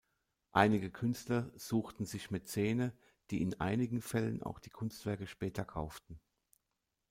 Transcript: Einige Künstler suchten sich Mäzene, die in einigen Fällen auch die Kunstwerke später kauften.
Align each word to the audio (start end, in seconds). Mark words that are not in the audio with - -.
Einige 0.53 0.89
Künstler 0.89 1.51
suchten 1.55 2.05
sich 2.07 2.31
Mäzene, 2.31 2.91
die 3.29 3.43
in 3.43 3.59
einigen 3.59 4.01
Fällen 4.01 4.41
auch 4.41 4.57
die 4.57 4.71
Kunstwerke 4.71 5.27
später 5.27 5.63
kauften. 5.63 6.19